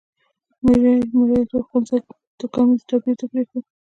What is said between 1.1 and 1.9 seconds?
مریتوب خپل